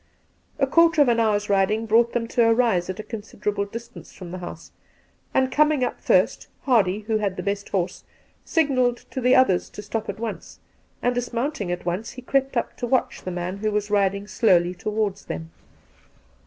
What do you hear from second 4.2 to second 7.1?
the house, and; coming up first, Hardy,